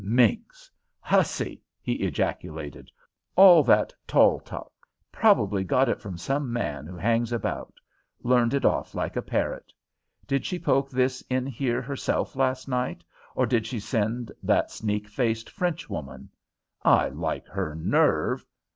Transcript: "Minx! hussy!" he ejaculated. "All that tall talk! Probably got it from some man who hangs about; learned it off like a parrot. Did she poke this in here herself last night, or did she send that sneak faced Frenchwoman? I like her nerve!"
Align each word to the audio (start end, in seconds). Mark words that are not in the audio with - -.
"Minx! 0.03 0.71
hussy!" 0.99 1.61
he 1.79 1.91
ejaculated. 2.03 2.89
"All 3.35 3.61
that 3.65 3.93
tall 4.07 4.39
talk! 4.39 4.71
Probably 5.11 5.63
got 5.63 5.89
it 5.89 6.01
from 6.01 6.17
some 6.17 6.51
man 6.51 6.87
who 6.87 6.95
hangs 6.97 7.31
about; 7.31 7.75
learned 8.23 8.55
it 8.55 8.65
off 8.65 8.95
like 8.95 9.15
a 9.15 9.21
parrot. 9.21 9.71
Did 10.25 10.43
she 10.43 10.57
poke 10.57 10.89
this 10.89 11.21
in 11.29 11.45
here 11.45 11.83
herself 11.83 12.35
last 12.35 12.67
night, 12.67 13.03
or 13.35 13.45
did 13.45 13.67
she 13.67 13.79
send 13.79 14.31
that 14.41 14.71
sneak 14.71 15.07
faced 15.07 15.51
Frenchwoman? 15.51 16.29
I 16.81 17.09
like 17.09 17.45
her 17.49 17.75
nerve!" 17.75 18.43